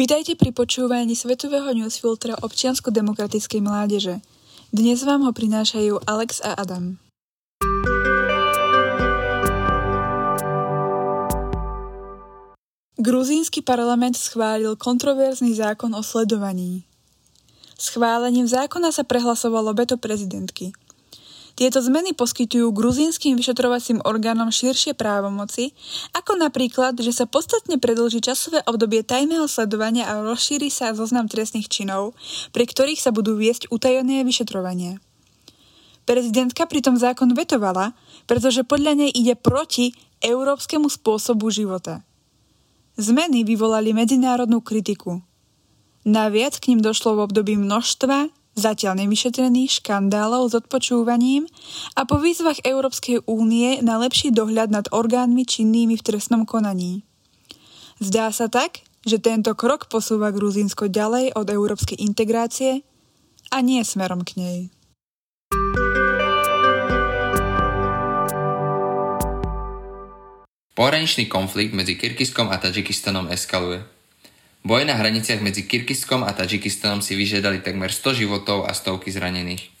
[0.00, 4.24] Vítajte pri počúvaní Svetového newsfiltra občiansko-demokratickej mládeže.
[4.72, 6.96] Dnes vám ho prinášajú Alex a Adam.
[12.96, 16.88] Gruzínsky parlament schválil kontroverzný zákon o sledovaní.
[17.76, 20.72] Schválením zákona sa prehlasovalo beto prezidentky–
[21.60, 25.76] tieto zmeny poskytujú gruzínskym vyšetrovacím orgánom širšie právomoci,
[26.16, 31.68] ako napríklad, že sa podstatne predlží časové obdobie tajného sledovania a rozšíri sa zoznam trestných
[31.68, 32.16] činov,
[32.56, 35.04] pri ktorých sa budú viesť utajené vyšetrovania.
[36.08, 37.92] Prezidentka pritom zákon vetovala,
[38.24, 39.92] pretože podľa nej ide proti
[40.24, 42.00] európskemu spôsobu života.
[42.96, 45.20] Zmeny vyvolali medzinárodnú kritiku.
[46.08, 51.46] Naviac k ním došlo v období množstva zatiaľ nevyšetrených škandálov s odpočúvaním
[51.94, 57.06] a po výzvach Európskej únie na lepší dohľad nad orgánmi činnými v trestnom konaní.
[58.00, 62.84] Zdá sa tak, že tento krok posúva Gruzínsko ďalej od európskej integrácie
[63.52, 64.58] a nie smerom k nej.
[70.80, 73.99] Pohraničný konflikt medzi Kyrgyzskom a Tadžikistanom eskaluje.
[74.60, 79.72] Boje na hraniciach medzi Kyrgyzskom a Tadžikistanom si vyžiadali takmer 100 životov a stovky zranených.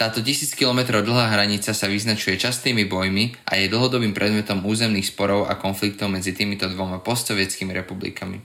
[0.00, 5.44] Táto tisíc kilometrov dlhá hranica sa vyznačuje častými bojmi a je dlhodobým predmetom územných sporov
[5.46, 8.40] a konfliktov medzi týmito dvoma postsovietskými republikami.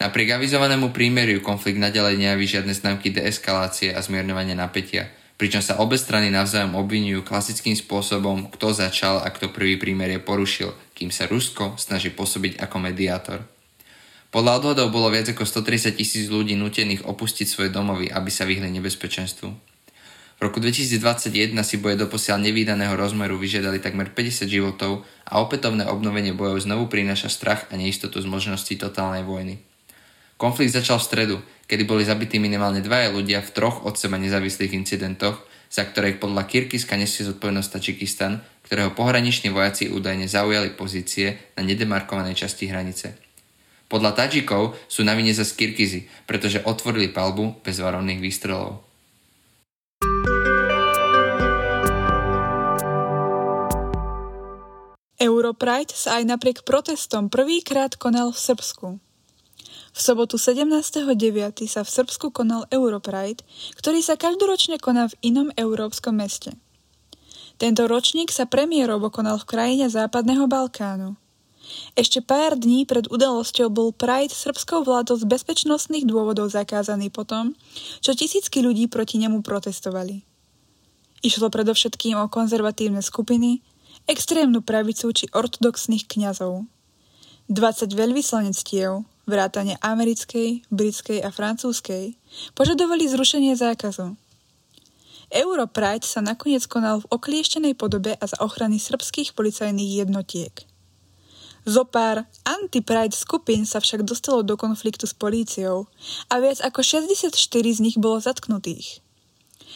[0.00, 6.00] Napriek avizovanému prímeriu konflikt nadalej nejaví žiadne známky deeskalácie a zmierňovania napätia, pričom sa obe
[6.00, 11.76] strany navzájom obvinujú klasickým spôsobom, kto začal a kto prvý prímerie porušil, kým sa Rusko
[11.76, 13.40] snaží pôsobiť ako mediátor.
[14.34, 18.66] Podľa odhodov bolo viac ako 130 tisíc ľudí nutených opustiť svoje domovy, aby sa vyhli
[18.68, 19.48] nebezpečenstvu.
[20.36, 26.36] V roku 2021 si boje doposiaľ nevýdaného rozmeru vyžiadali takmer 50 životov a opätovné obnovenie
[26.36, 29.56] bojov znovu prináša strach a neistotu z možností totálnej vojny.
[30.36, 34.76] Konflikt začal v stredu, kedy boli zabití minimálne dvaja ľudia v troch od seba nezávislých
[34.76, 35.40] incidentoch,
[35.72, 42.36] za ktorých podľa Kyrgyzska nesie zodpovednosť Tačikistan, ktorého pohraniční vojaci údajne zaujali pozície na nedemarkovanej
[42.36, 43.25] časti hranice.
[43.86, 48.82] Podľa Tadžikov sú na vine za Skirkizy, pretože otvorili palbu bez varovných výstrelov.
[55.16, 58.86] Europride sa aj napriek protestom prvýkrát konal v Srbsku.
[59.96, 61.08] V sobotu 17.9.
[61.70, 63.40] sa v Srbsku konal Europride,
[63.80, 66.52] ktorý sa každoročne koná v inom európskom meste.
[67.56, 71.16] Tento ročník sa premiérovo konal v krajine Západného Balkánu–
[71.96, 77.56] ešte pár dní pred udalosťou bol Pride srbskou vládou z bezpečnostných dôvodov zakázaný potom,
[78.04, 80.22] čo tisícky ľudí proti nemu protestovali.
[81.24, 83.64] Išlo predovšetkým o konzervatívne skupiny,
[84.04, 86.68] extrémnu pravicu či ortodoxných kňazov.
[87.48, 92.14] 20 veľvyslanectiev, vrátane americkej, britskej a francúzskej,
[92.52, 94.14] požadovali zrušenie zákazu.
[95.32, 100.54] Europride sa nakoniec konal v oklieštenej podobe a za ochrany srbských policajných jednotiek–
[101.66, 105.90] Zopár anti-pride skupín sa však dostalo do konfliktu s políciou
[106.30, 109.02] a viac ako 64 z nich bolo zatknutých.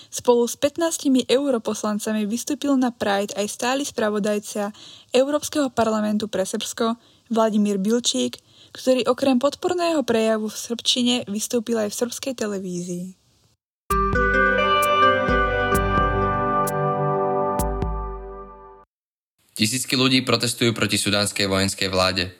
[0.06, 4.70] Spolu s 15 europoslancami vystúpil na Pride aj stály spravodajca
[5.10, 6.94] Európskeho parlamentu pre Srbsko
[7.30, 8.38] Vladimír Bilčík,
[8.70, 13.19] ktorý okrem podporného prejavu v srbčine vystúpil aj v srbskej televízii.
[19.60, 22.32] Tisícky ľudí protestujú proti sudánskej vojenskej vláde.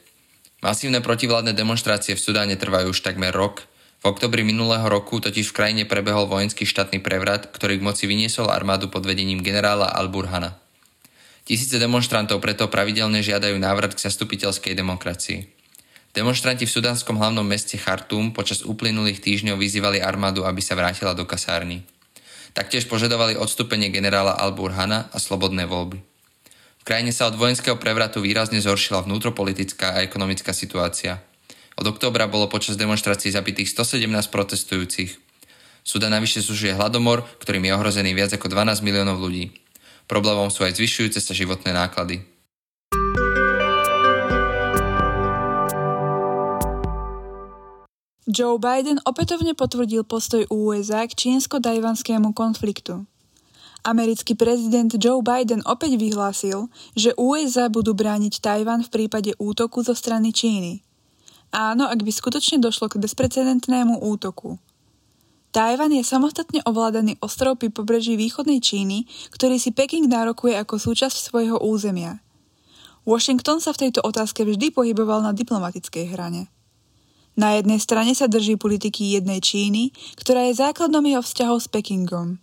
[0.65, 3.69] Masívne protivládne demonstrácie v Sudáne trvajú už takmer rok.
[4.01, 8.49] V oktobri minulého roku totiž v krajine prebehol vojenský štátny prevrat, ktorý k moci vyniesol
[8.49, 10.57] armádu pod vedením generála Al-Burhana.
[11.45, 15.45] Tisíce demonstrantov preto pravidelne žiadajú návrat k zastupiteľskej demokracii.
[16.17, 21.29] Demonstranti v sudánskom hlavnom meste Chartum počas uplynulých týždňov vyzývali armádu, aby sa vrátila do
[21.29, 21.85] kasárny.
[22.57, 26.10] Taktiež požadovali odstúpenie generála Al-Burhana a slobodné voľby.
[26.81, 31.21] V krajine sa od vojenského prevratu výrazne zhoršila vnútropolitická a ekonomická situácia.
[31.77, 35.21] Od októbra bolo počas demonstrácií zabitých 117 protestujúcich.
[35.85, 39.53] Suda navyše sužuje hladomor, ktorým je ohrozený viac ako 12 miliónov ľudí.
[40.09, 42.25] Problémom sú aj zvyšujúce sa životné náklady.
[48.31, 53.10] Joe Biden opätovne potvrdil postoj USA k čínsko-tajvanskému konfliktu.
[53.81, 59.97] Americký prezident Joe Biden opäť vyhlásil, že USA budú brániť Tajvan v prípade útoku zo
[59.97, 60.85] strany Číny.
[61.51, 64.61] Áno, ak by skutočne došlo k bezprecedentnému útoku.
[65.51, 71.17] Tajvan je samostatne ovládaný ostrov pri pobreží východnej Číny, ktorý si Peking nárokuje ako súčasť
[71.27, 72.23] svojho územia.
[73.03, 76.53] Washington sa v tejto otázke vždy pohyboval na diplomatickej hrane.
[77.35, 79.91] Na jednej strane sa drží politiky jednej Číny,
[80.21, 82.39] ktorá je základom jeho vzťahov s Pekingom.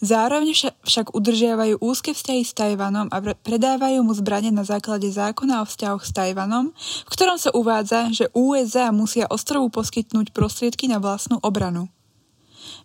[0.00, 5.68] Zároveň však udržiavajú úzke vzťahy s Tajvanom a predávajú mu zbranie na základe zákona o
[5.68, 6.72] vzťahoch s Tajvanom,
[7.04, 11.92] v ktorom sa uvádza, že USA musia ostrovu poskytnúť prostriedky na vlastnú obranu.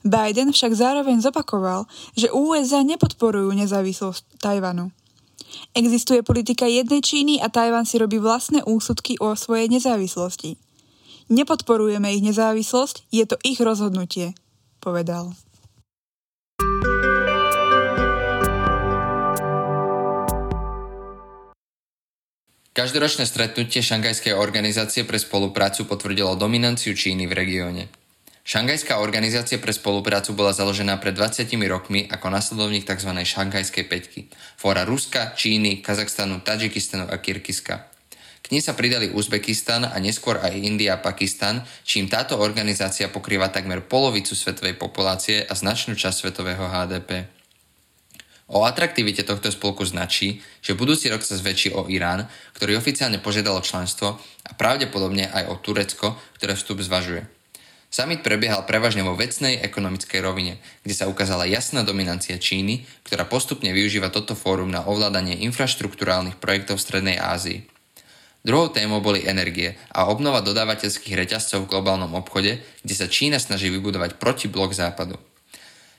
[0.04, 1.88] Biden však zároveň zopakoval,
[2.20, 4.92] že USA nepodporujú nezávislosť Tajvanu.
[5.72, 10.60] Existuje politika jednej Číny a Tajvan si robí vlastné úsudky o svojej nezávislosti.
[11.32, 14.36] Nepodporujeme ich nezávislosť, je to ich rozhodnutie,
[14.84, 15.32] povedal.
[22.75, 27.88] Každoročné stretnutie Šangajskej organizácie pre spoluprácu potvrdilo dominanciu Číny v regióne.
[28.44, 33.16] Šangajská organizácia pre spoluprácu bola založená pred 20 rokmi ako nasledovník tzv.
[33.16, 34.27] Šangajskej peťky,
[34.60, 37.88] fóra Ruska, Číny, Kazachstanu, Tadžikistanu a Kirkiska.
[38.44, 43.56] K nej sa pridali Uzbekistan a neskôr aj India a Pakistan, čím táto organizácia pokrýva
[43.56, 47.24] takmer polovicu svetovej populácie a značnú časť svetového HDP.
[48.45, 53.65] O atraktivite tohto spolku značí, že budúci rok sa zväčší o Irán, ktorý oficiálne požiadalo
[53.65, 57.25] členstvo a pravdepodobne aj o Turecko, ktoré vstup zvažuje.
[57.89, 63.71] Summit prebiehal prevažne vo vecnej ekonomickej rovine, kde sa ukázala jasná dominancia Číny, ktorá postupne
[63.71, 67.65] využíva toto fórum na ovládanie infraštruktúrálnych projektov v Strednej Ázii.
[68.45, 73.74] Druhou témou boli energie a obnova dodávateľských reťazcov v globálnom obchode, kde sa Čína snaží
[73.74, 75.18] vybudovať protiblok západu.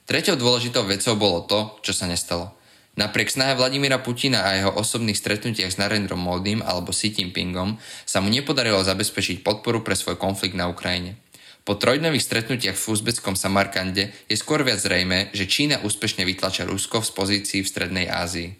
[0.06, 2.54] Treťou dôležitou vecou bolo to, čo sa nestalo.
[2.94, 7.74] Napriek snahe Vladimíra Putina a jeho osobných stretnutiach s Narendrom Modym alebo Xi Jinpingom
[8.06, 11.18] sa mu nepodarilo zabezpečiť podporu pre svoj konflikt na Ukrajine.
[11.66, 17.02] Po trojdnových stretnutiach v uzbeckom Samarkande je skôr viac zrejme, že Čína úspešne vytlača Rusko
[17.02, 18.54] z pozícií v Strednej Ázii.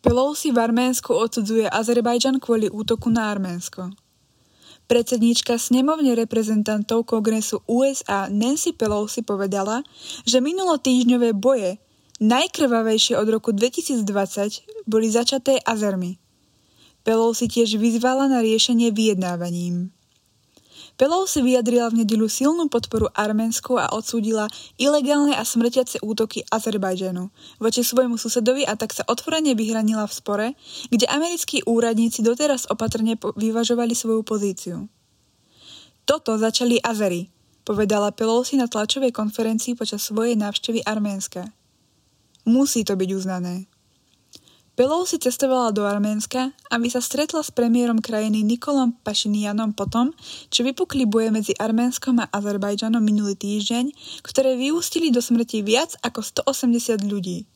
[0.00, 3.92] Pelosi v Arménsku odsudzuje Azerbajdžan kvôli útoku na Arménsko.
[4.84, 9.80] Predsedníčka snemovne reprezentantov kongresu USA Nancy Pelosi povedala,
[10.28, 11.80] že minulotýžňové boje,
[12.20, 16.20] najkrvavejšie od roku 2020, boli začaté Azermi.
[17.00, 19.92] Pelosi tiež vyzvala na riešenie vyjednávaním.
[20.94, 24.46] Pelosi vyjadrila v nedelu silnú podporu Arménsku a odsúdila
[24.78, 30.46] ilegálne a smrtiace útoky Azerbajdžanu voči svojmu susedovi a tak sa otvorene vyhranila v spore,
[30.94, 34.86] kde americkí úradníci doteraz opatrne vyvažovali svoju pozíciu.
[36.06, 37.26] Toto začali Azery,
[37.66, 41.50] povedala Pelosi na tlačovej konferencii počas svojej návštevy Arménska.
[42.46, 43.66] Musí to byť uznané.
[44.74, 50.10] Pelosi cestovala do Arménska, aby sa stretla s premiérom krajiny Nikolom Pašinianom potom,
[50.50, 53.94] čo vypukli boje medzi Arménskom a Azerbajdžanom minulý týždeň,
[54.26, 57.46] ktoré vyústili do smrti viac ako 180 ľudí.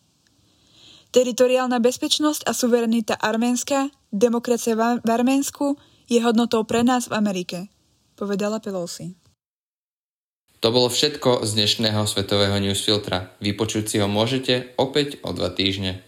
[1.10, 5.74] Teritoriálna bezpečnosť a suverenita Arménska, demokracia v Arménsku
[6.06, 7.66] je hodnotou pre nás v Amerike,
[8.14, 9.18] povedala Pelosi.
[10.62, 13.34] To bolo všetko z dnešného svetového newsfiltra.
[13.42, 16.07] Vypočuť si ho môžete opäť o dva týždne.